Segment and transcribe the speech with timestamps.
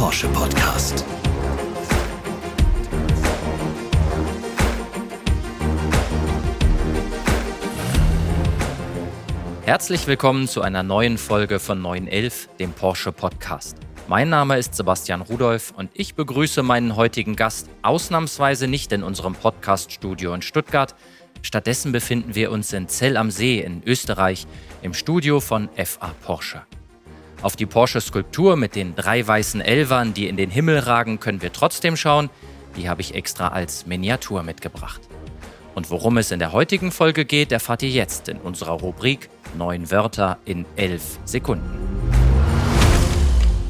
[0.00, 1.04] Porsche Podcast.
[9.66, 13.76] Herzlich willkommen zu einer neuen Folge von 911, dem Porsche Podcast.
[14.08, 19.34] Mein Name ist Sebastian Rudolph und ich begrüße meinen heutigen Gast ausnahmsweise nicht in unserem
[19.34, 20.94] Podcast-Studio in Stuttgart.
[21.42, 24.46] Stattdessen befinden wir uns in Zell am See in Österreich
[24.80, 26.62] im Studio von FA Porsche.
[27.42, 31.52] Auf die Porsche-Skulptur mit den drei weißen Elvern, die in den Himmel ragen, können wir
[31.52, 32.28] trotzdem schauen.
[32.76, 35.00] Die habe ich extra als Miniatur mitgebracht.
[35.74, 39.90] Und worum es in der heutigen Folge geht, erfahrt ihr jetzt in unserer Rubrik Neun
[39.90, 41.64] Wörter in elf Sekunden.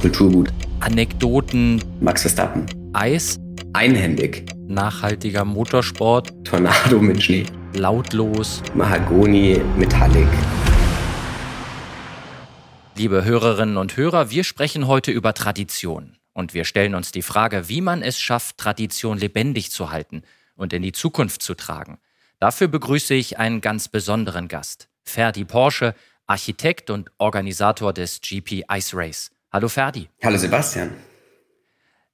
[0.00, 0.48] Kulturgut.
[0.80, 2.66] Anekdoten, Max Verstappen.
[2.94, 3.38] Eis,
[3.72, 4.46] Einhändig.
[4.66, 7.44] nachhaltiger Motorsport, Tornado mit Schnee.
[7.74, 8.62] lautlos.
[8.74, 10.26] Mahagoni Metallic.
[13.00, 16.18] Liebe Hörerinnen und Hörer, wir sprechen heute über Tradition.
[16.34, 20.22] Und wir stellen uns die Frage, wie man es schafft, Tradition lebendig zu halten
[20.54, 21.96] und in die Zukunft zu tragen.
[22.40, 24.90] Dafür begrüße ich einen ganz besonderen Gast.
[25.02, 25.94] Ferdi Porsche,
[26.26, 29.30] Architekt und Organisator des GP Ice Race.
[29.50, 30.10] Hallo Ferdi.
[30.22, 30.90] Hallo Sebastian.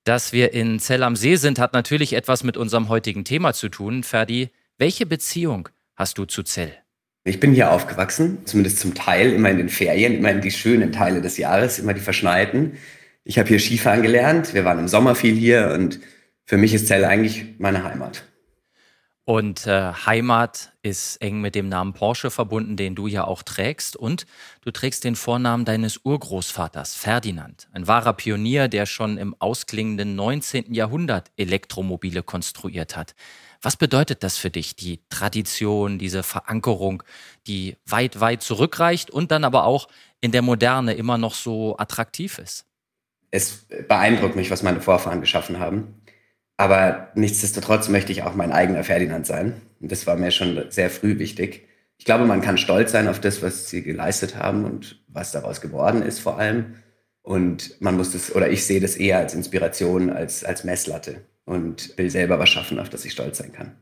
[0.04, 3.70] Dass wir in Zell am See sind, hat natürlich etwas mit unserem heutigen Thema zu
[3.70, 4.04] tun.
[4.04, 6.85] Ferdi, welche Beziehung hast du zu Zell?
[7.26, 10.92] Ich bin hier aufgewachsen, zumindest zum Teil, immer in den Ferien, immer in die schönen
[10.92, 12.78] Teile des Jahres, immer die verschneiten.
[13.24, 15.98] Ich habe hier Skifahren gelernt, wir waren im Sommer viel hier und
[16.44, 18.22] für mich ist Zell eigentlich meine Heimat.
[19.24, 23.96] Und äh, Heimat ist eng mit dem Namen Porsche verbunden, den du ja auch trägst.
[23.96, 24.24] Und
[24.60, 27.66] du trägst den Vornamen deines Urgroßvaters, Ferdinand.
[27.72, 30.72] Ein wahrer Pionier, der schon im ausklingenden 19.
[30.72, 33.16] Jahrhundert Elektromobile konstruiert hat.
[33.66, 37.02] Was bedeutet das für dich, die Tradition, diese Verankerung,
[37.48, 39.88] die weit, weit zurückreicht und dann aber auch
[40.20, 42.64] in der Moderne immer noch so attraktiv ist?
[43.32, 46.00] Es beeindruckt mich, was meine Vorfahren geschaffen haben.
[46.56, 49.60] Aber nichtsdestotrotz möchte ich auch mein eigener Ferdinand sein.
[49.80, 51.66] Und das war mir schon sehr früh wichtig.
[51.98, 55.60] Ich glaube, man kann stolz sein auf das, was sie geleistet haben und was daraus
[55.60, 56.76] geworden ist vor allem.
[57.22, 61.96] Und man muss das, oder ich sehe das eher als Inspiration, als, als Messlatte und
[61.96, 63.76] will selber was schaffen, auf das ich stolz sein kann.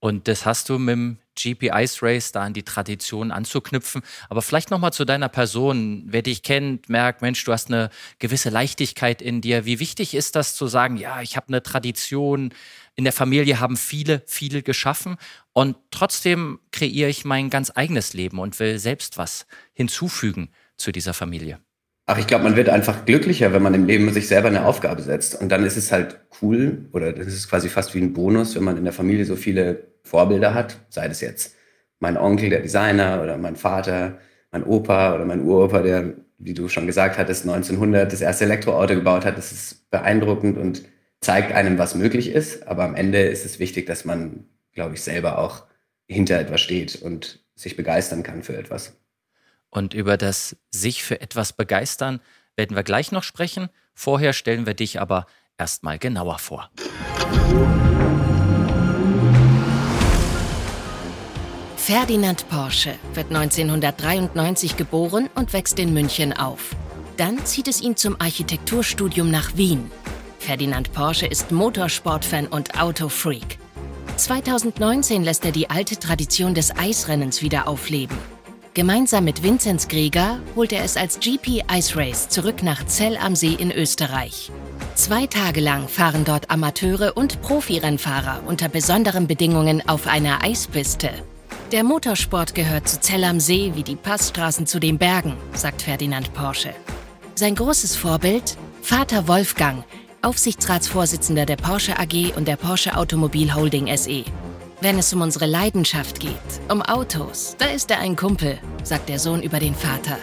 [0.00, 4.02] Und das hast du mit dem GP Ice Race da an die Tradition anzuknüpfen.
[4.28, 6.04] Aber vielleicht nochmal zu deiner Person.
[6.06, 7.88] Wer dich kennt, merkt, Mensch, du hast eine
[8.18, 9.64] gewisse Leichtigkeit in dir.
[9.64, 12.52] Wie wichtig ist das zu sagen, ja, ich habe eine Tradition.
[12.96, 15.16] In der Familie haben viele, viele geschaffen.
[15.54, 21.14] Und trotzdem kreiere ich mein ganz eigenes Leben und will selbst was hinzufügen zu dieser
[21.14, 21.63] Familie.
[22.06, 25.00] Ach, ich glaube, man wird einfach glücklicher, wenn man im Leben sich selber eine Aufgabe
[25.00, 25.40] setzt.
[25.40, 28.64] Und dann ist es halt cool oder das ist quasi fast wie ein Bonus, wenn
[28.64, 30.76] man in der Familie so viele Vorbilder hat.
[30.90, 31.54] Sei das jetzt
[32.00, 34.18] mein Onkel, der Designer oder mein Vater,
[34.52, 38.94] mein Opa oder mein Uropa, der, wie du schon gesagt hattest, 1900 das erste Elektroauto
[38.94, 39.38] gebaut hat.
[39.38, 40.82] Das ist beeindruckend und
[41.20, 42.68] zeigt einem, was möglich ist.
[42.68, 45.64] Aber am Ende ist es wichtig, dass man, glaube ich, selber auch
[46.06, 49.00] hinter etwas steht und sich begeistern kann für etwas.
[49.74, 52.20] Und über das sich für etwas begeistern
[52.56, 53.68] werden wir gleich noch sprechen.
[53.92, 55.26] Vorher stellen wir dich aber
[55.58, 56.70] erstmal genauer vor.
[61.76, 66.70] Ferdinand Porsche wird 1993 geboren und wächst in München auf.
[67.16, 69.90] Dann zieht es ihn zum Architekturstudium nach Wien.
[70.38, 73.58] Ferdinand Porsche ist Motorsportfan und Autofreak.
[74.16, 78.16] 2019 lässt er die alte Tradition des Eisrennens wieder aufleben.
[78.74, 83.36] Gemeinsam mit Vinzenz Greger holt er es als GP Ice Race zurück nach Zell am
[83.36, 84.50] See in Österreich.
[84.96, 91.10] Zwei Tage lang fahren dort Amateure und Profirennfahrer unter besonderen Bedingungen auf einer Eispiste.
[91.70, 96.34] Der Motorsport gehört zu Zell am See wie die Passstraßen zu den Bergen, sagt Ferdinand
[96.34, 96.74] Porsche.
[97.36, 98.56] Sein großes Vorbild?
[98.82, 99.84] Vater Wolfgang,
[100.22, 104.24] Aufsichtsratsvorsitzender der Porsche AG und der Porsche Automobil Holding SE.
[104.84, 106.36] Wenn es um unsere Leidenschaft geht,
[106.68, 110.18] um Autos, da ist er ein Kumpel, sagt der Sohn über den Vater.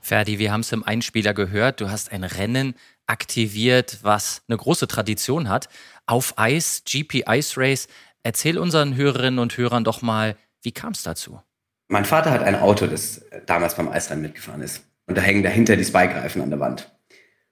[0.00, 1.82] Ferdi, wir haben es im Einspieler gehört.
[1.82, 2.74] Du hast ein Rennen
[3.06, 5.68] aktiviert, was eine große Tradition hat.
[6.06, 7.88] Auf Eis, GP Ice Race.
[8.22, 11.42] Erzähl unseren Hörerinnen und Hörern doch mal, wie kam es dazu?
[11.88, 14.84] Mein Vater hat ein Auto, das damals beim Eisrennen mitgefahren ist.
[15.04, 16.95] Und da hängen dahinter die Spike-Reifen an der Wand.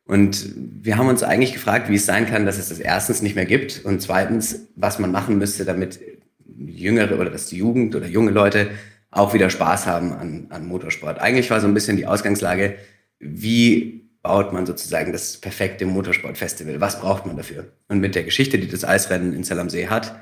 [0.07, 3.37] Und wir haben uns eigentlich gefragt, wie es sein kann, dass es das erstens nicht
[3.37, 5.99] mehr gibt und zweitens, was man machen müsste, damit
[6.47, 8.71] jüngere oder dass die Jugend oder junge Leute
[9.11, 11.21] auch wieder Spaß haben an, an Motorsport.
[11.21, 12.77] Eigentlich war so ein bisschen die Ausgangslage,
[13.19, 16.81] wie baut man sozusagen das perfekte Motorsportfestival?
[16.81, 17.73] Was braucht man dafür?
[17.89, 20.15] Und mit der Geschichte, die das Eisrennen in Zell am See hat,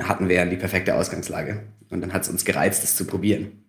[0.00, 1.62] hatten wir ja die perfekte Ausgangslage.
[1.90, 3.64] Und dann hat es uns gereizt, das zu probieren.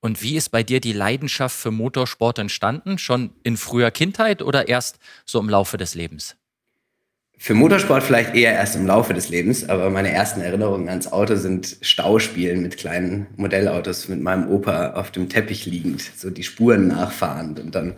[0.00, 2.98] Und wie ist bei dir die Leidenschaft für Motorsport entstanden?
[2.98, 6.36] Schon in früher Kindheit oder erst so im Laufe des Lebens?
[7.38, 11.36] Für Motorsport vielleicht eher erst im Laufe des Lebens, aber meine ersten Erinnerungen ans Auto
[11.36, 16.88] sind Stauspielen mit kleinen Modellautos mit meinem Opa auf dem Teppich liegend, so die Spuren
[16.88, 17.96] nachfahrend und dann,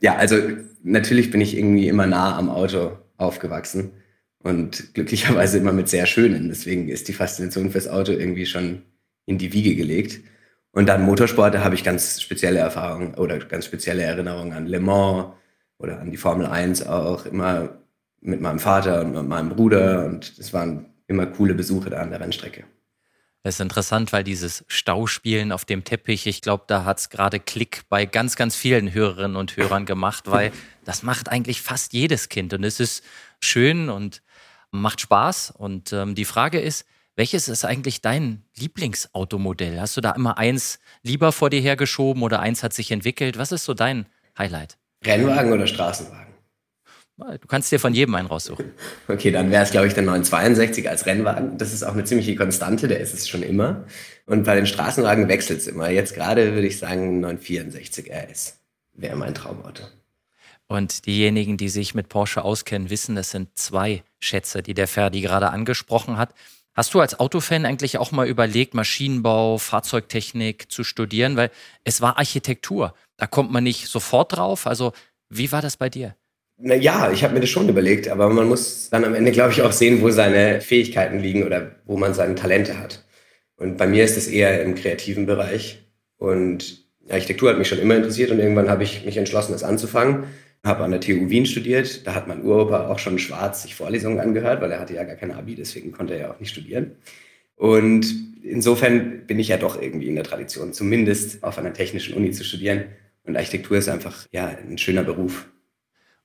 [0.00, 0.36] ja, also
[0.82, 3.92] natürlich bin ich irgendwie immer nah am Auto aufgewachsen
[4.42, 6.48] und glücklicherweise immer mit sehr schönen.
[6.48, 8.82] Deswegen ist die Faszination fürs Auto irgendwie schon
[9.26, 10.20] in die Wiege gelegt.
[10.72, 14.80] Und dann Motorsport, da habe ich ganz spezielle Erfahrungen oder ganz spezielle Erinnerungen an Le
[14.80, 15.32] Mans
[15.78, 17.26] oder an die Formel 1 auch.
[17.26, 17.70] Immer
[18.20, 22.10] mit meinem Vater und mit meinem Bruder und es waren immer coole Besuche da an
[22.10, 22.64] der Rennstrecke.
[23.42, 27.40] Das ist interessant, weil dieses Stauspielen auf dem Teppich, ich glaube, da hat es gerade
[27.40, 30.52] Klick bei ganz, ganz vielen Hörerinnen und Hörern gemacht, weil
[30.84, 33.02] das macht eigentlich fast jedes Kind und es ist
[33.40, 34.22] schön und
[34.70, 35.52] macht Spaß.
[35.56, 36.84] Und ähm, die Frage ist,
[37.16, 39.80] welches ist eigentlich dein Lieblingsautomodell?
[39.80, 43.38] Hast du da immer eins lieber vor dir hergeschoben oder eins hat sich entwickelt?
[43.38, 44.06] Was ist so dein
[44.38, 44.78] Highlight?
[45.04, 46.30] Rennwagen oder Straßenwagen?
[47.16, 48.72] Du kannst dir von jedem einen raussuchen.
[49.08, 51.58] Okay, dann wäre es, glaube ich, der 962 als Rennwagen.
[51.58, 53.84] Das ist auch eine ziemliche Konstante, der ist es schon immer.
[54.24, 55.90] Und bei den Straßenwagen wechselt es immer.
[55.90, 58.60] Jetzt gerade würde ich sagen 964 RS
[58.92, 59.82] wäre mein Traumauto.
[60.66, 65.20] Und diejenigen, die sich mit Porsche auskennen, wissen, das sind zwei Schätze, die der Ferdi
[65.20, 66.32] gerade angesprochen hat.
[66.80, 71.36] Hast du als Autofan eigentlich auch mal überlegt, Maschinenbau, Fahrzeugtechnik zu studieren?
[71.36, 71.50] Weil
[71.84, 72.94] es war Architektur.
[73.18, 74.66] Da kommt man nicht sofort drauf.
[74.66, 74.94] Also,
[75.28, 76.16] wie war das bei dir?
[76.56, 79.52] Na ja, ich habe mir das schon überlegt, aber man muss dann am Ende, glaube
[79.52, 83.04] ich, auch sehen, wo seine Fähigkeiten liegen oder wo man seine Talente hat.
[83.56, 85.82] Und bei mir ist es eher im kreativen Bereich.
[86.16, 90.24] Und Architektur hat mich schon immer interessiert und irgendwann habe ich mich entschlossen, das anzufangen.
[90.64, 92.06] Habe an der TU Wien studiert.
[92.06, 95.16] Da hat mein Uropa auch schon schwarz sich Vorlesungen angehört, weil er hatte ja gar
[95.16, 96.96] kein Abi, deswegen konnte er ja auch nicht studieren.
[97.56, 98.06] Und
[98.42, 102.44] insofern bin ich ja doch irgendwie in der Tradition, zumindest auf einer technischen Uni zu
[102.44, 102.84] studieren.
[103.24, 105.46] Und Architektur ist einfach ja ein schöner Beruf.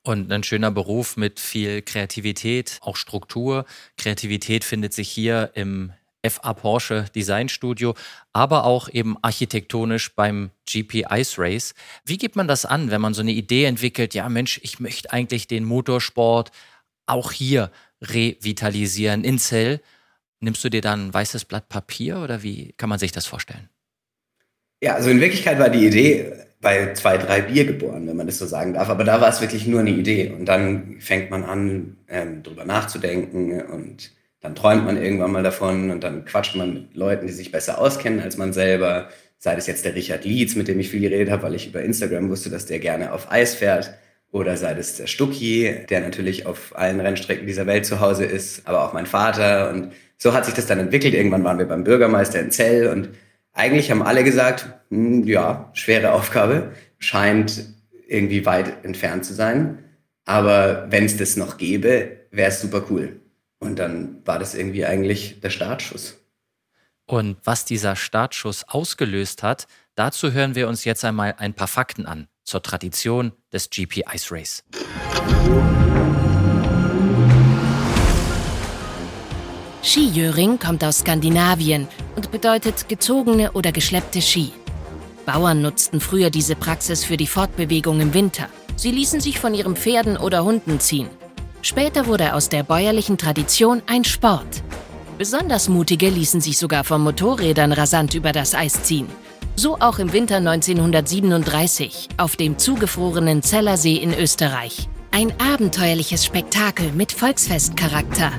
[0.02, 3.66] Und ein schöner Beruf mit viel Kreativität, auch Struktur.
[3.98, 5.92] Kreativität findet sich hier im
[6.30, 7.96] FA Porsche Design Studio,
[8.34, 11.74] aber auch eben architektonisch beim GP Ice Race.
[12.06, 15.12] Wie geht man das an, wenn man so eine Idee entwickelt, ja Mensch, ich möchte
[15.12, 16.52] eigentlich den Motorsport
[17.06, 19.82] auch hier revitalisieren in Zell?
[20.40, 23.70] Nimmst du dir dann ein weißes Blatt Papier oder wie kann man sich das vorstellen?
[24.82, 28.40] Ja, also in Wirklichkeit war die Idee bei zwei, drei Bier geboren, wenn man das
[28.40, 28.90] so sagen darf.
[28.90, 30.32] Aber da war es wirklich nur eine Idee.
[30.32, 34.12] Und dann fängt man an, ähm, drüber nachzudenken und
[34.46, 37.80] dann träumt man irgendwann mal davon und dann quatscht man mit Leuten, die sich besser
[37.80, 39.10] auskennen als man selber.
[39.40, 41.82] Sei es jetzt der Richard Lietz, mit dem ich viel geredet habe, weil ich über
[41.82, 43.96] Instagram wusste, dass der gerne auf Eis fährt.
[44.32, 48.68] Oder sei es der Stucki, der natürlich auf allen Rennstrecken dieser Welt zu Hause ist,
[48.68, 49.72] aber auch mein Vater.
[49.72, 51.16] Und so hat sich das dann entwickelt.
[51.16, 53.10] Irgendwann waren wir beim Bürgermeister in Zell und
[53.54, 57.66] eigentlich haben alle gesagt, hm, ja, schwere Aufgabe, scheint
[58.08, 59.80] irgendwie weit entfernt zu sein.
[60.26, 63.22] Aber wenn es das noch gäbe, wäre es super cool.
[63.66, 66.20] Und dann war das irgendwie eigentlich der Startschuss.
[67.08, 72.06] Und was dieser Startschuss ausgelöst hat, dazu hören wir uns jetzt einmal ein paar Fakten
[72.06, 74.64] an zur Tradition des GP Ice Race.
[79.84, 84.52] Skijöring kommt aus Skandinavien und bedeutet gezogene oder geschleppte Ski.
[85.26, 88.48] Bauern nutzten früher diese Praxis für die Fortbewegung im Winter.
[88.76, 91.10] Sie ließen sich von ihren Pferden oder Hunden ziehen.
[91.66, 94.62] Später wurde aus der bäuerlichen Tradition ein Sport.
[95.18, 99.08] Besonders mutige ließen sich sogar von Motorrädern rasant über das Eis ziehen.
[99.56, 104.88] So auch im Winter 1937 auf dem zugefrorenen Zellersee in Österreich.
[105.10, 108.32] Ein abenteuerliches Spektakel mit Volksfestcharakter.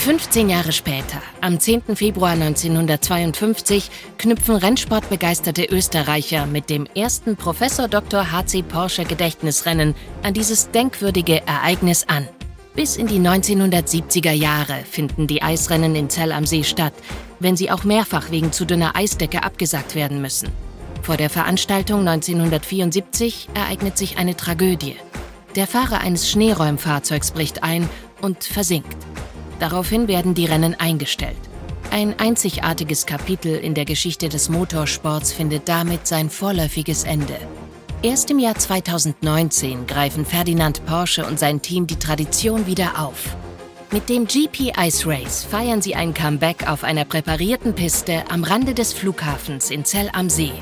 [0.00, 1.94] 15 Jahre später, am 10.
[1.94, 8.32] Februar 1952, knüpfen Rennsportbegeisterte Österreicher mit dem ersten Professor Dr.
[8.32, 12.26] HC Porsche Gedächtnisrennen an dieses denkwürdige Ereignis an.
[12.74, 16.94] Bis in die 1970er Jahre finden die Eisrennen in Zell am See statt,
[17.38, 20.48] wenn sie auch mehrfach wegen zu dünner Eisdecke abgesagt werden müssen.
[21.02, 24.96] Vor der Veranstaltung 1974 ereignet sich eine Tragödie.
[25.56, 27.86] Der Fahrer eines Schneeräumfahrzeugs bricht ein
[28.22, 28.96] und versinkt.
[29.60, 31.38] Daraufhin werden die Rennen eingestellt.
[31.90, 37.36] Ein einzigartiges Kapitel in der Geschichte des Motorsports findet damit sein vorläufiges Ende.
[38.02, 43.36] Erst im Jahr 2019 greifen Ferdinand Porsche und sein Team die Tradition wieder auf.
[43.92, 48.72] Mit dem GP Ice Race feiern sie ein Comeback auf einer präparierten Piste am Rande
[48.72, 50.52] des Flughafens in Zell am See.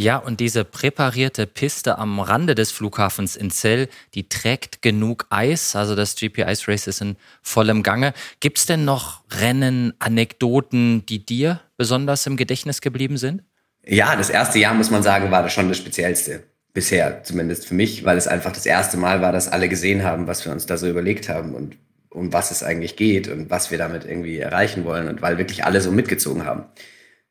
[0.00, 5.74] Ja, und diese präparierte Piste am Rande des Flughafens in Zell, die trägt genug Eis.
[5.74, 8.14] Also das GP Ice Race ist in vollem Gange.
[8.38, 13.42] Gibt es denn noch Rennen, Anekdoten, die dir besonders im Gedächtnis geblieben sind?
[13.84, 16.44] Ja, das erste Jahr, muss man sagen, war das schon das Speziellste.
[16.72, 20.28] Bisher, zumindest für mich, weil es einfach das erste Mal war, dass alle gesehen haben,
[20.28, 21.76] was wir uns da so überlegt haben und
[22.10, 25.64] um was es eigentlich geht und was wir damit irgendwie erreichen wollen und weil wirklich
[25.64, 26.66] alle so mitgezogen haben.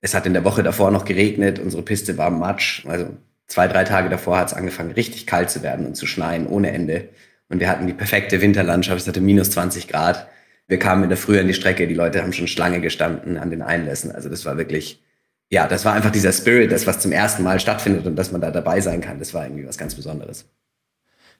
[0.08, 2.86] Es hat in der Woche davor noch geregnet, unsere Piste war matsch.
[2.86, 3.10] Also
[3.46, 6.72] zwei, drei Tage davor hat es angefangen, richtig kalt zu werden und zu schneien ohne
[6.72, 7.10] Ende.
[7.50, 10.30] Und wir hatten die perfekte Winterlandschaft, es hatte minus 20 Grad.
[10.70, 13.50] Wir kamen in der Früh an die Strecke, die Leute haben schon Schlange gestanden an
[13.50, 14.14] den Einlässen.
[14.14, 15.04] Also das war wirklich,
[15.50, 18.40] ja, das war einfach dieser Spirit, das was zum ersten Mal stattfindet und dass man
[18.40, 19.20] da dabei sein kann.
[19.20, 20.46] Das war irgendwie was ganz Besonderes.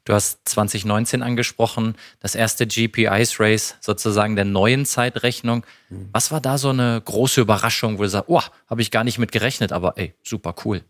[0.08, 5.66] Du hast 2019 angesprochen, das erste GP Ice Race sozusagen der neuen Zeitrechnung.
[5.90, 6.08] Mhm.
[6.14, 9.20] Was war da so eine große Überraschung, wo du sagst, oh, habe ich gar nicht
[9.20, 10.82] mit gerechnet, aber ey, super cool.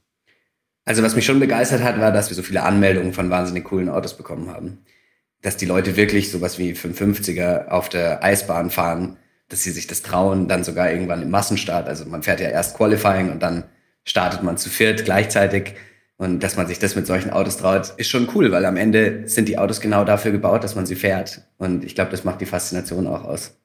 [0.86, 3.89] Also was mich schon begeistert hat, war, dass wir so viele Anmeldungen von wahnsinnig coolen
[3.89, 4.86] Autos bekommen haben.
[5.41, 9.17] Dass die Leute wirklich sowas wie 550er auf der Eisbahn fahren,
[9.50, 11.88] dass sie sich das trauen, dann sogar irgendwann im Massenstart.
[11.88, 13.63] Also man fährt ja erst Qualifying und dann
[14.03, 15.74] startet man zu viert gleichzeitig.
[16.17, 19.27] Und dass man sich das mit solchen Autos traut, ist schon cool, weil am Ende
[19.27, 21.41] sind die Autos genau dafür gebaut, dass man sie fährt.
[21.57, 23.55] Und ich glaube, das macht die Faszination auch aus.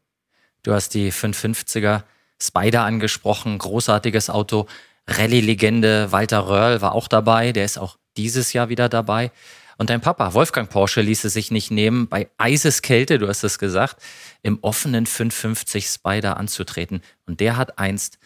[0.63, 2.03] Du hast die 550er
[2.41, 4.67] Spider angesprochen, großartiges Auto.
[5.07, 9.33] Rallye-Legende Walter Röhrl war auch dabei, der ist auch dieses Jahr wieder dabei.
[9.79, 13.59] Und dein Papa, Wolfgang Porsche, ließ es sich nicht nehmen, bei Eiseskälte, du hast es
[13.59, 13.97] gesagt,
[14.43, 17.01] im offenen 550 Spider anzutreten.
[17.27, 18.19] Und der hat einst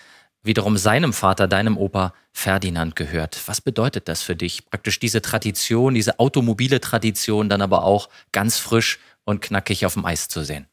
[0.46, 3.40] wiederum seinem Vater, deinem Opa Ferdinand gehört.
[3.46, 4.66] Was bedeutet das für dich?
[4.70, 10.04] Praktisch diese Tradition, diese automobile Tradition, dann aber auch ganz frisch und knackig auf dem
[10.04, 10.66] Eis zu sehen.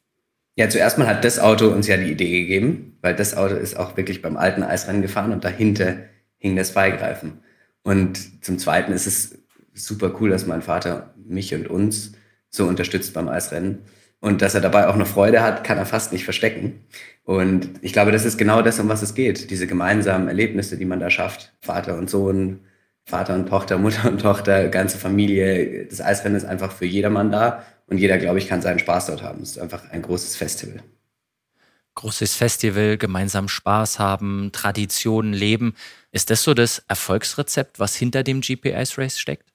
[0.55, 3.75] Ja, zuerst mal hat das Auto uns ja die Idee gegeben, weil das Auto ist
[3.75, 5.97] auch wirklich beim alten Eisrennen gefahren und dahinter
[6.37, 7.39] hing das Beigreifen.
[7.81, 9.39] Und zum Zweiten ist es
[9.73, 12.13] super cool, dass mein Vater mich und uns
[12.49, 13.79] so unterstützt beim Eisrennen.
[14.23, 16.79] Und dass er dabei auch noch Freude hat, kann er fast nicht verstecken.
[17.25, 19.49] Und ich glaube, das ist genau das, um was es geht.
[19.49, 21.51] Diese gemeinsamen Erlebnisse, die man da schafft.
[21.59, 22.61] Vater und Sohn,
[23.03, 25.87] Vater und Tochter, Mutter und Tochter, ganze Familie.
[25.87, 27.65] Das Eisrennen ist einfach für jedermann da.
[27.87, 29.41] Und jeder, glaube ich, kann seinen Spaß dort haben.
[29.41, 30.81] Es ist einfach ein großes Festival.
[31.95, 35.75] Großes Festival, gemeinsam Spaß haben, Traditionen leben.
[36.13, 39.52] Ist das so das Erfolgsrezept, was hinter dem GPS Race steckt?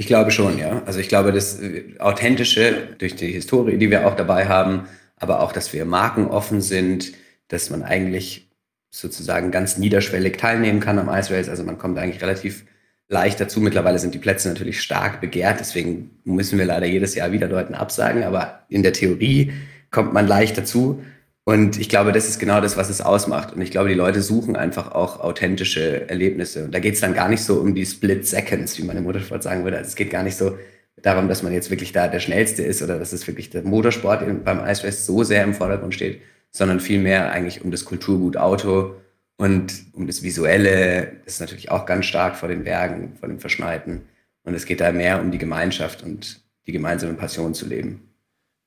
[0.00, 0.80] Ich glaube schon, ja.
[0.86, 4.86] Also ich glaube, das äh, Authentische durch die Historie, die wir auch dabei haben,
[5.16, 7.12] aber auch, dass wir markenoffen sind,
[7.48, 8.48] dass man eigentlich
[8.90, 11.48] sozusagen ganz niederschwellig teilnehmen kann am Ice Race.
[11.48, 12.64] Also man kommt eigentlich relativ
[13.08, 13.60] leicht dazu.
[13.60, 17.74] Mittlerweile sind die Plätze natürlich stark begehrt, deswegen müssen wir leider jedes Jahr wieder Leuten
[17.74, 18.22] absagen.
[18.22, 19.52] Aber in der Theorie
[19.90, 21.02] kommt man leicht dazu.
[21.48, 23.54] Und ich glaube, das ist genau das, was es ausmacht.
[23.54, 26.64] Und ich glaube, die Leute suchen einfach auch authentische Erlebnisse.
[26.64, 29.42] Und da geht es dann gar nicht so um die Split Seconds, wie meine Motorsport
[29.42, 29.78] sagen würde.
[29.78, 30.58] Also es geht gar nicht so
[31.00, 34.44] darum, dass man jetzt wirklich da der Schnellste ist oder dass es wirklich der Motorsport
[34.44, 38.96] beim Race so sehr im Vordergrund steht, sondern vielmehr eigentlich um das Kulturgut Auto
[39.38, 41.12] und um das Visuelle.
[41.24, 44.02] Das ist natürlich auch ganz stark vor den Bergen, vor dem Verschneiten.
[44.42, 48.07] Und es geht da mehr um die Gemeinschaft und die gemeinsame Passion zu leben.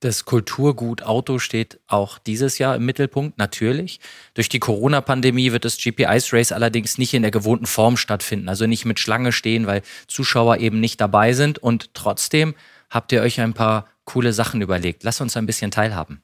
[0.02, 4.00] Das Kulturgut Auto steht auch dieses Jahr im Mittelpunkt, natürlich.
[4.34, 8.50] Durch die Corona-Pandemie wird das GP Ice Race allerdings nicht in der gewohnten Form stattfinden,
[8.50, 11.60] also nicht mit Schlange stehen, weil Zuschauer eben nicht dabei sind.
[11.60, 12.56] Und trotzdem
[12.90, 15.04] habt ihr euch ein paar coole Sachen überlegt.
[15.04, 16.24] Lass uns ein bisschen teilhaben.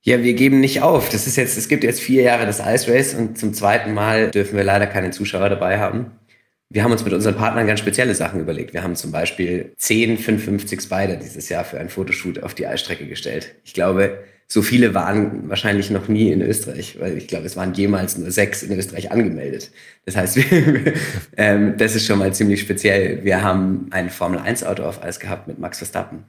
[0.00, 1.10] Ja, wir geben nicht auf.
[1.10, 4.30] Das ist jetzt, es gibt jetzt vier Jahre das Ice Race und zum zweiten Mal
[4.30, 6.10] dürfen wir leider keine Zuschauer dabei haben
[6.74, 8.72] wir haben uns mit unseren Partnern ganz spezielle Sachen überlegt.
[8.72, 13.06] Wir haben zum Beispiel 10 550 Spider dieses Jahr für ein Fotoshoot auf die Eisstrecke
[13.06, 13.54] gestellt.
[13.62, 17.74] Ich glaube, so viele waren wahrscheinlich noch nie in Österreich, weil ich glaube, es waren
[17.74, 19.70] jemals nur sechs in Österreich angemeldet.
[20.04, 20.36] Das heißt,
[21.36, 23.22] ähm, das ist schon mal ziemlich speziell.
[23.22, 26.24] Wir haben ein Formel-1-Auto auf Eis gehabt mit Max Verstappen.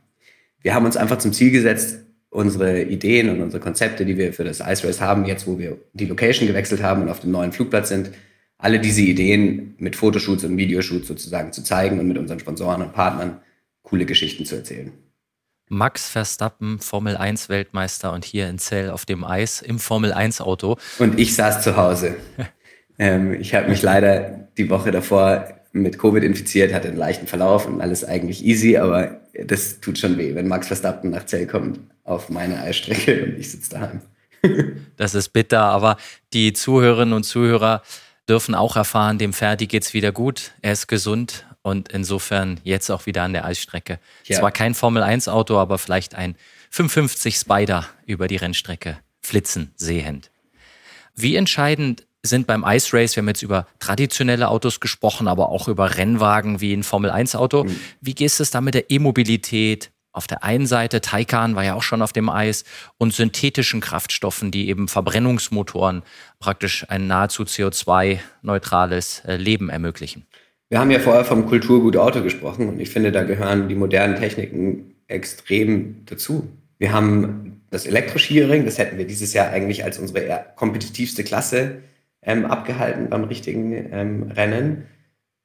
[0.62, 4.44] Wir haben uns einfach zum Ziel gesetzt, unsere Ideen und unsere Konzepte, die wir für
[4.44, 7.52] das Ice Race haben, jetzt wo wir die Location gewechselt haben und auf dem neuen
[7.52, 8.12] Flugplatz sind,
[8.58, 12.94] alle diese Ideen mit Fotoshoots und Videoshoots sozusagen zu zeigen und mit unseren Sponsoren und
[12.94, 13.42] Partnern
[13.84, 14.92] coole Geschichten zu erzählen.
[15.68, 20.42] Max Verstappen, Formel 1 Weltmeister und hier in Zell auf dem Eis im Formel 1
[20.42, 20.78] Auto.
[21.00, 22.16] Und ich saß zu Hause.
[23.00, 27.68] ähm, ich habe mich leider die Woche davor mit Covid infiziert, hatte einen leichten Verlauf
[27.68, 31.80] und alles eigentlich easy, aber das tut schon weh, wenn Max Verstappen nach Zell kommt
[32.04, 34.02] auf meine Eisstrecke und ich sitze daheim.
[34.98, 35.98] das ist bitter, aber
[36.32, 37.82] die Zuhörerinnen und Zuhörer
[38.28, 43.06] dürfen auch erfahren, dem Ferdi geht's wieder gut, er ist gesund und insofern jetzt auch
[43.06, 44.00] wieder an der Eisstrecke.
[44.26, 44.40] Ja.
[44.40, 46.36] Zwar kein Formel-1-Auto, aber vielleicht ein
[46.70, 50.32] 550 Spider über die Rennstrecke flitzen sehend.
[51.16, 55.68] Wie entscheidend sind beim Ice Race, wir haben jetzt über traditionelle Autos gesprochen, aber auch
[55.68, 57.66] über Rennwagen wie ein Formel-1-Auto.
[57.66, 57.80] Mhm.
[58.02, 59.92] Wie gehst es da mit der E-Mobilität?
[60.16, 62.64] Auf der einen Seite, Taycan war ja auch schon auf dem Eis,
[62.98, 66.04] und synthetischen Kraftstoffen, die eben Verbrennungsmotoren
[66.40, 70.26] praktisch ein nahezu CO2-neutrales äh, Leben ermöglichen.
[70.70, 74.16] Wir haben ja vorher vom Kulturgut Auto gesprochen und ich finde, da gehören die modernen
[74.16, 76.48] Techniken extrem dazu.
[76.78, 81.82] Wir haben das Elektroskiering, das hätten wir dieses Jahr eigentlich als unsere kompetitivste Klasse
[82.22, 84.86] ähm, abgehalten beim richtigen ähm, Rennen.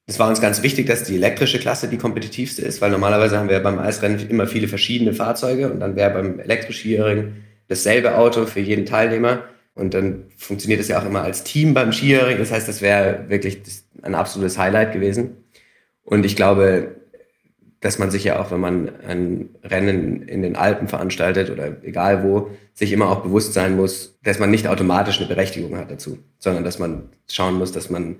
[0.07, 3.49] Es war uns ganz wichtig, dass die elektrische Klasse die kompetitivste ist, weil normalerweise haben
[3.49, 7.33] wir beim Eisrennen immer viele verschiedene Fahrzeuge und dann wäre beim Elektroskiering
[7.67, 9.43] dasselbe Auto für jeden Teilnehmer.
[9.73, 12.37] Und dann funktioniert es ja auch immer als Team beim Skiering.
[12.37, 13.61] Das heißt, das wäre wirklich
[14.01, 15.37] ein absolutes Highlight gewesen.
[16.03, 16.95] Und ich glaube,
[17.79, 22.23] dass man sich ja auch, wenn man ein Rennen in den Alpen veranstaltet oder egal
[22.23, 26.19] wo, sich immer auch bewusst sein muss, dass man nicht automatisch eine Berechtigung hat dazu,
[26.37, 28.17] sondern dass man schauen muss, dass man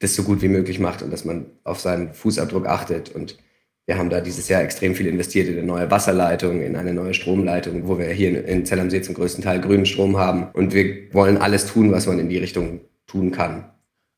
[0.00, 3.10] das so gut wie möglich macht und dass man auf seinen Fußabdruck achtet.
[3.10, 3.38] Und
[3.86, 7.14] wir haben da dieses Jahr extrem viel investiert in eine neue Wasserleitung, in eine neue
[7.14, 10.50] Stromleitung, wo wir hier in Zell am See zum größten Teil grünen Strom haben.
[10.52, 13.70] Und wir wollen alles tun, was man in die Richtung tun kann.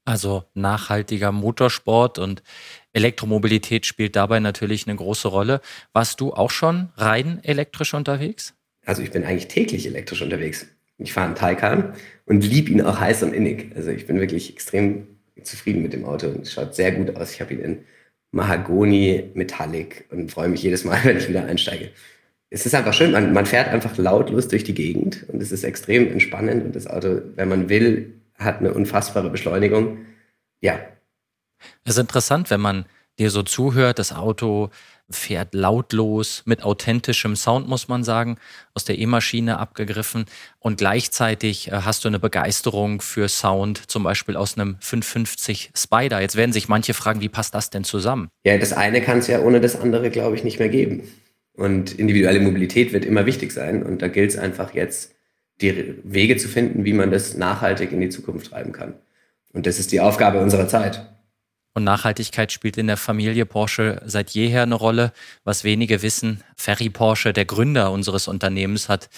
[0.04, 2.42] Also nachhaltiger Motorsport und
[2.92, 5.60] Elektromobilität spielt dabei natürlich eine große Rolle.
[5.92, 8.54] Warst du auch schon rein elektrisch unterwegs?
[8.84, 10.66] Also ich bin eigentlich täglich elektrisch unterwegs.
[10.98, 11.94] Ich fahre einen Taycan
[12.26, 13.74] und liebe ihn auch heiß und innig.
[13.76, 15.06] Also ich bin wirklich extrem
[15.44, 17.32] zufrieden mit dem Auto und es schaut sehr gut aus.
[17.32, 17.84] Ich habe ihn in
[18.32, 21.90] Mahagoni Metallic und freue mich jedes Mal, wenn ich wieder einsteige.
[22.50, 25.64] Es ist einfach schön, man, man fährt einfach lautlos durch die Gegend und es ist
[25.64, 29.98] extrem entspannend und das Auto, wenn man will, hat eine unfassbare Beschleunigung.
[30.60, 30.78] Ja,
[31.84, 32.86] es ist interessant, wenn man
[33.18, 34.70] dir so zuhört, das Auto
[35.12, 38.36] fährt lautlos mit authentischem Sound, muss man sagen,
[38.74, 40.26] aus der E-Maschine abgegriffen.
[40.58, 46.20] Und gleichzeitig äh, hast du eine Begeisterung für Sound, zum Beispiel aus einem 550 Spider.
[46.20, 48.28] Jetzt werden sich manche fragen, wie passt das denn zusammen?
[48.44, 51.02] Ja, das eine kann es ja ohne das andere, glaube ich, nicht mehr geben.
[51.54, 53.82] Und individuelle Mobilität wird immer wichtig sein.
[53.82, 55.14] Und da gilt es einfach jetzt,
[55.60, 58.94] die Wege zu finden, wie man das nachhaltig in die Zukunft treiben kann.
[59.52, 61.06] Und das ist die Aufgabe unserer Zeit.
[61.74, 65.12] Und Nachhaltigkeit spielt in der Familie Porsche seit jeher eine Rolle.
[65.44, 69.08] Was wenige wissen, Ferry Porsche, der Gründer unseres Unternehmens, hat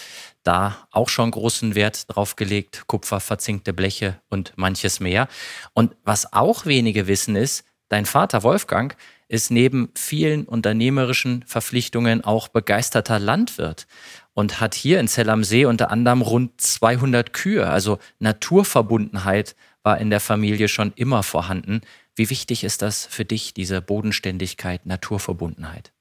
[0.44, 2.84] da auch schon großen Wert drauf gelegt.
[2.86, 5.26] Kupfer, verzinkte Bleche und manches mehr.
[5.72, 12.48] Und was auch wenige wissen ist, dein Vater Wolfgang ist neben vielen unternehmerischen Verpflichtungen auch
[12.48, 13.86] begeisterter Landwirt
[14.34, 17.66] und hat hier in Zell am See unter anderem rund 200 Kühe.
[17.66, 21.80] Also Naturverbundenheit war in der Familie schon immer vorhanden.
[22.16, 25.92] Wie wichtig ist das für dich, diese Bodenständigkeit, Naturverbundenheit?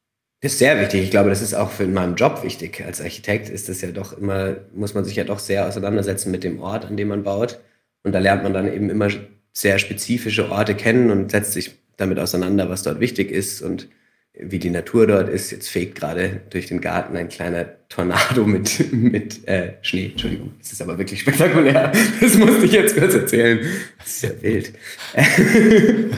[0.42, 1.04] Das ist sehr wichtig.
[1.04, 2.84] Ich glaube, das ist auch für meinen Job wichtig.
[2.86, 6.44] Als Architekt ist das ja doch immer, muss man sich ja doch sehr auseinandersetzen mit
[6.44, 7.60] dem Ort, an dem man baut.
[8.04, 9.10] Und da lernt man dann eben immer
[9.54, 13.88] sehr spezifische Orte kennen und setzt sich damit auseinander, was dort wichtig ist und
[14.36, 15.52] wie die Natur dort ist.
[15.52, 20.08] Jetzt fegt gerade durch den Garten ein kleiner Tornado mit, mit äh, Schnee.
[20.12, 21.92] Entschuldigung, das ist aber wirklich spektakulär.
[22.22, 23.60] Das musste ich jetzt kurz erzählen.
[24.00, 24.74] Das ist ja wild.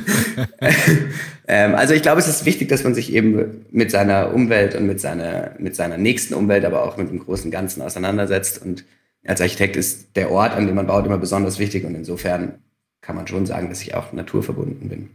[1.48, 4.88] ähm, also ich glaube, es ist wichtig, dass man sich eben mit seiner Umwelt und
[4.88, 8.62] mit seiner, mit seiner nächsten Umwelt, aber auch mit dem großen Ganzen auseinandersetzt.
[8.64, 8.86] Und
[9.26, 11.84] als Architekt ist der Ort, an dem man baut, immer besonders wichtig.
[11.84, 12.60] Und insofern
[13.02, 15.10] kann man schon sagen, dass ich auch naturverbunden bin.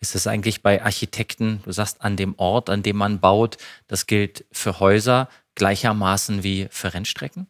[0.00, 4.06] Ist es eigentlich bei Architekten, du sagst an dem Ort, an dem man baut, das
[4.06, 7.46] gilt für Häuser gleichermaßen wie für Rennstrecken?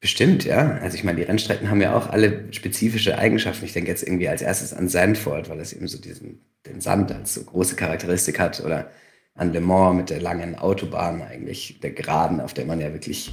[0.00, 0.72] Bestimmt, ja.
[0.82, 3.64] Also ich meine, die Rennstrecken haben ja auch alle spezifische Eigenschaften.
[3.64, 7.10] Ich denke jetzt irgendwie als erstes an Sandford, weil es eben so diesen, den Sand
[7.10, 8.60] als so große Charakteristik hat.
[8.60, 8.90] Oder
[9.34, 13.32] an Le Mans mit der langen Autobahn eigentlich, der Geraden, auf der man ja wirklich,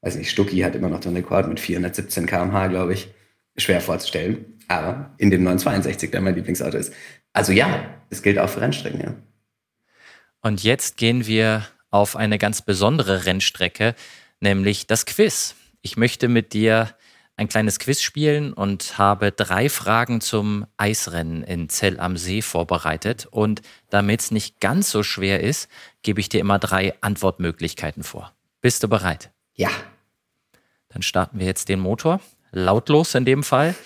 [0.00, 3.14] weiß nicht, Stucki hat immer noch den Rekord mit 417 km/h, glaube ich.
[3.56, 4.58] Schwer vorzustellen.
[4.66, 6.92] Aber in dem 962, der mein Lieblingsauto ist.
[7.38, 9.14] Also ja, es gilt auch für Rennstrecken, ja.
[10.40, 13.94] Und jetzt gehen wir auf eine ganz besondere Rennstrecke,
[14.40, 15.54] nämlich das Quiz.
[15.80, 16.96] Ich möchte mit dir
[17.36, 23.28] ein kleines Quiz spielen und habe drei Fragen zum Eisrennen in Zell am See vorbereitet.
[23.30, 25.70] Und damit es nicht ganz so schwer ist,
[26.02, 28.32] gebe ich dir immer drei Antwortmöglichkeiten vor.
[28.60, 29.30] Bist du bereit?
[29.54, 29.70] Ja.
[30.88, 32.20] Dann starten wir jetzt den Motor.
[32.50, 33.76] Lautlos in dem Fall.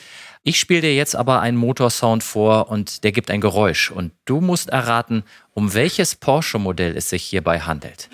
[0.45, 3.93] Ich spiele dir jetzt aber einen Motorsound vor und der gibt ein Geräusch.
[3.93, 5.23] Und du musst erraten,
[5.55, 8.09] um welches Porsche-Modell es sich hierbei handelt.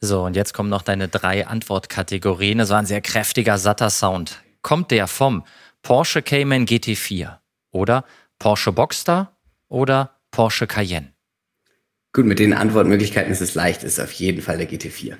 [0.00, 2.60] So, und jetzt kommen noch deine drei Antwortkategorien.
[2.60, 4.40] Es war ein sehr kräftiger, satter Sound.
[4.62, 5.42] Kommt der vom
[5.82, 7.37] Porsche Cayman GT4,
[7.70, 8.04] oder
[8.38, 9.36] Porsche Boxster
[9.68, 11.12] oder Porsche Cayenne?
[12.12, 15.16] Gut, mit den Antwortmöglichkeiten ist es leicht, ist auf jeden Fall der GT4.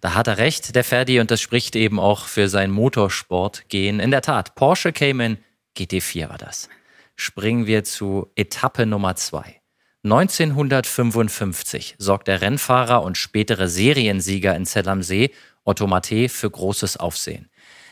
[0.00, 4.00] Da hat er recht, der Ferdi, und das spricht eben auch für sein Motorsport-Gehen.
[4.00, 5.36] In der Tat, Porsche Cayman
[5.76, 6.70] GT4 war das.
[7.16, 9.60] Springen wir zu Etappe Nummer zwei.
[10.02, 15.30] 1955 sorgt der Rennfahrer und spätere Seriensieger in Zell am See,
[15.64, 17.50] Otto Matte, für großes Aufsehen.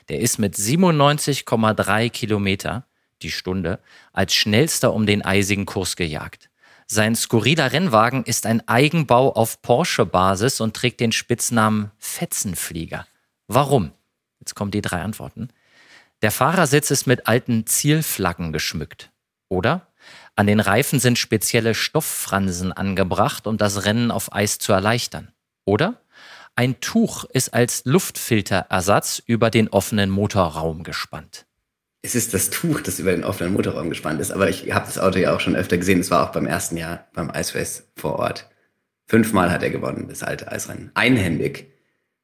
[0.09, 2.88] Der ist mit 97,3 Kilometer
[3.23, 3.81] die Stunde
[4.13, 6.51] als schnellster um den eisigen Kurs gejagt.
[6.87, 13.07] Sein skurriler Rennwagen ist ein Eigenbau auf Porsche-Basis und trägt den Spitznamen Fetzenflieger.
[13.47, 13.93] Warum?
[14.41, 15.51] Jetzt kommen die drei Antworten.
[16.23, 19.11] Der Fahrersitz ist mit alten Zielflaggen geschmückt.
[19.49, 19.89] Oder?
[20.35, 25.33] An den Reifen sind spezielle Stofffransen angebracht, um das Rennen auf Eis zu erleichtern.
[25.67, 26.01] Oder?
[26.57, 31.48] Ein Tuch ist als Luftfilterersatz über den offenen Motorraum gespannt
[32.09, 34.31] es ist das Tuch, das über den offenen Motorraum gespannt ist.
[34.31, 36.01] Aber ich habe das Auto ja auch schon öfter gesehen.
[36.01, 38.49] Es war auch beim ersten Jahr beim Ice Race vor Ort.
[39.07, 40.91] Fünfmal hat er gewonnen, das alte Eisrennen.
[40.95, 41.71] Einhändig.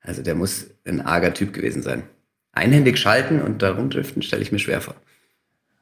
[0.01, 2.05] Also der muss ein arger Typ gewesen sein.
[2.53, 4.95] Einhändig schalten und da rumdriften, stelle ich mir schwer vor.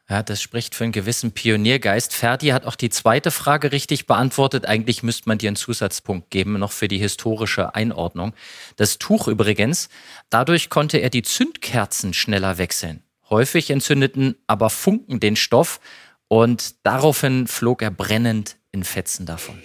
[0.09, 2.13] Ja, das spricht für einen gewissen Pioniergeist.
[2.13, 4.67] Ferdi hat auch die zweite Frage richtig beantwortet.
[4.67, 8.35] Eigentlich müsste man dir einen Zusatzpunkt geben, noch für die historische Einordnung.
[8.77, 9.89] Das Tuch übrigens,
[10.29, 13.03] dadurch konnte er die Zündkerzen schneller wechseln.
[13.33, 15.81] Häufig entzündeten aber Funken den Stoff
[16.29, 19.59] und daraufhin flog er brennend in Fetzen davon.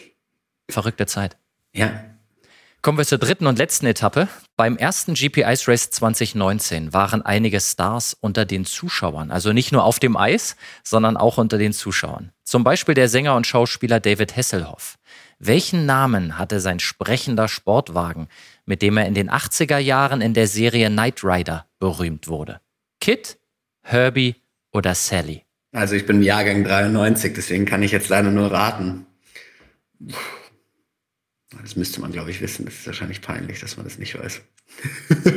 [0.69, 1.35] Verrückte Zeit.
[1.73, 2.05] Ja.
[2.81, 4.29] Kommen wir zur dritten und letzten Etappe.
[4.55, 9.31] Beim ersten GP Ice Race 2019 waren einige Stars unter den Zuschauern.
[9.31, 12.31] Also nicht nur auf dem Eis, sondern auch unter den Zuschauern.
[12.45, 14.97] Zum Beispiel der Sänger und Schauspieler David Hasselhoff.
[15.39, 18.29] Welchen Namen hatte sein sprechender Sportwagen,
[18.65, 22.61] mit dem er in den 80er Jahren in der Serie Knight Rider berühmt wurde?
[23.01, 23.37] Kit,
[23.87, 24.35] Herbie
[24.71, 25.43] oder Sally?
[25.71, 29.05] Also ich bin Jahrgang 93, deswegen kann ich jetzt leider nur raten.
[31.61, 32.65] Das müsste man, glaube ich, wissen.
[32.65, 34.41] Das ist wahrscheinlich peinlich, dass man das nicht weiß.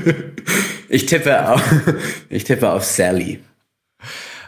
[0.88, 1.62] ich, tippe auf,
[2.28, 3.40] ich tippe auf Sally.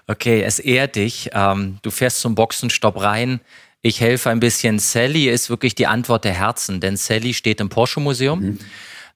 [0.09, 1.31] Okay, es ehrt dich.
[1.33, 3.41] Ähm, du fährst zum Boxenstopp rein.
[3.83, 4.79] Ich helfe ein bisschen.
[4.79, 8.59] Sally ist wirklich die Antwort der Herzen, denn Sally steht im Porsche Museum, mhm.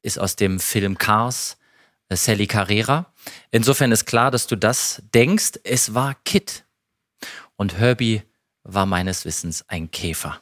[0.02, 1.56] ist aus dem Film Cars,
[2.08, 3.12] äh, Sally Carrera.
[3.50, 5.60] Insofern ist klar, dass du das denkst.
[5.64, 6.64] Es war Kit.
[7.56, 8.22] Und Herbie
[8.64, 10.40] war meines Wissens ein Käfer.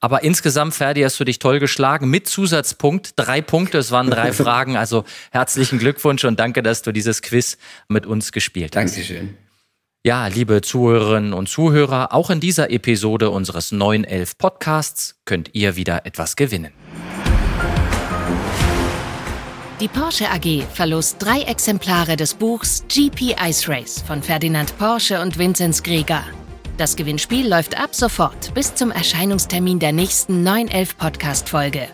[0.00, 3.12] Aber insgesamt, Ferdi, hast du dich toll geschlagen mit Zusatzpunkt.
[3.16, 4.76] Drei Punkte, es waren drei Fragen.
[4.76, 8.96] Also herzlichen Glückwunsch und danke, dass du dieses Quiz mit uns gespielt hast.
[8.96, 9.36] Dankeschön.
[10.06, 16.04] Ja, liebe Zuhörerinnen und Zuhörer, auch in dieser Episode unseres 911 Podcasts könnt ihr wieder
[16.04, 16.72] etwas gewinnen.
[19.80, 25.36] Die Porsche AG verlost drei Exemplare des Buchs GP Ice Race von Ferdinand Porsche und
[25.36, 26.22] Vinzenz Greger.
[26.76, 31.88] Das Gewinnspiel läuft ab sofort bis zum Erscheinungstermin der nächsten 911 Podcast-Folge.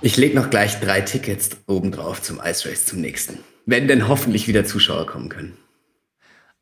[0.00, 3.40] Ich lege noch gleich drei Tickets obendrauf zum Ice Race zum nächsten.
[3.66, 5.58] Wenn denn hoffentlich wieder Zuschauer kommen können.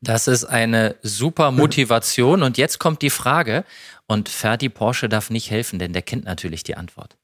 [0.01, 2.43] Das ist eine super Motivation.
[2.43, 3.63] Und jetzt kommt die Frage,
[4.05, 7.15] und Ferdi Porsche darf nicht helfen, denn der kennt natürlich die Antwort.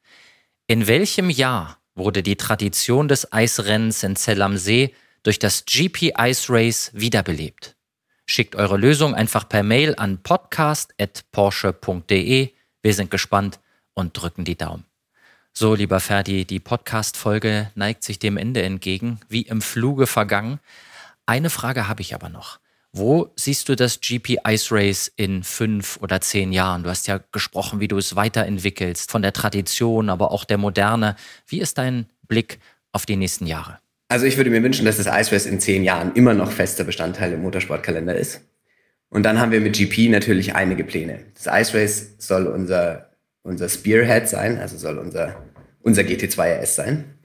[0.69, 6.11] In welchem Jahr wurde die Tradition des Eisrennens in Zell am See durch das GP
[6.19, 7.77] Ice Race wiederbelebt?
[8.25, 12.51] Schickt eure Lösung einfach per Mail an podcast.porsche.de.
[12.81, 13.61] Wir sind gespannt
[13.93, 14.83] und drücken die Daumen.
[15.53, 20.59] So, lieber Ferdi, die Podcast-Folge neigt sich dem Ende entgegen, wie im Fluge vergangen.
[21.25, 22.59] Eine Frage habe ich aber noch.
[22.97, 26.81] Wo siehst du das GP Ice Race in fünf oder zehn Jahren?
[26.81, 31.15] Du hast ja gesprochen, wie du es weiterentwickelst, von der Tradition, aber auch der Moderne.
[31.45, 32.57] Wie ist dein Blick
[32.93, 33.77] auf die nächsten Jahre?
[34.07, 36.83] Also ich würde mir wünschen, dass das Ice Race in zehn Jahren immer noch fester
[36.83, 38.41] Bestandteil im Motorsportkalender ist.
[39.09, 41.19] Und dann haben wir mit GP natürlich einige Pläne.
[41.35, 43.11] Das Ice Race soll unser,
[43.43, 45.45] unser Spearhead sein, also soll unser,
[45.81, 47.19] unser GT2 RS sein.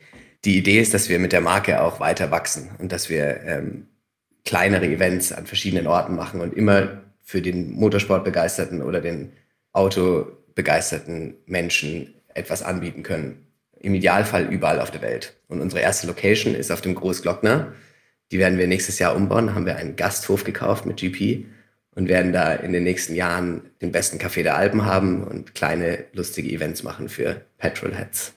[0.45, 3.87] Die Idee ist, dass wir mit der Marke auch weiter wachsen und dass wir ähm,
[4.45, 9.33] kleinere Events an verschiedenen Orten machen und immer für den Motorsportbegeisterten oder den
[9.73, 13.47] Autobegeisterten Menschen etwas anbieten können.
[13.81, 15.35] Im Idealfall überall auf der Welt.
[15.49, 17.73] Und unsere erste Location ist auf dem Großglockner.
[18.31, 19.55] Die werden wir nächstes Jahr umbauen.
[19.55, 21.47] Haben wir einen Gasthof gekauft mit GP.
[21.95, 26.07] und werden da in den nächsten Jahren den besten Café der Alpen haben und kleine
[26.15, 28.33] lustige Events machen für Petrolheads.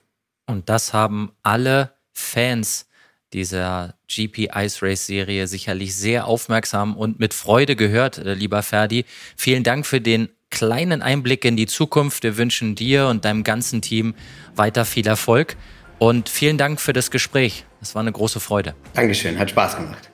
[0.45, 2.87] Und das haben alle Fans
[3.35, 9.03] dieser GP Ice Race Serie sicherlich sehr aufmerksam und mit Freude gehört, äh, lieber Ferdi.
[9.35, 12.23] Vielen Dank für den kleinen Einblick in die Zukunft.
[12.23, 14.15] Wir wünschen dir und deinem ganzen Team
[14.55, 15.57] weiter viel Erfolg
[15.99, 17.65] und vielen Dank für das Gespräch.
[17.81, 18.73] Es war eine große Freude.
[18.93, 20.09] Dankeschön, hat Spaß gemacht.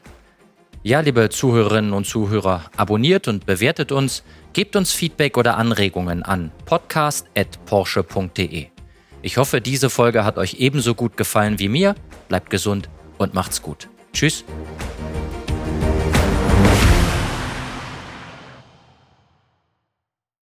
[0.82, 6.52] Ja, liebe Zuhörerinnen und Zuhörer, abonniert und bewertet uns, gebt uns Feedback oder Anregungen an
[6.66, 8.66] podcast.porsche.de.
[9.22, 11.94] Ich hoffe, diese Folge hat euch ebenso gut gefallen wie mir.
[12.28, 12.90] Bleibt gesund
[13.22, 13.88] und macht's gut.
[14.14, 14.44] Tschüss.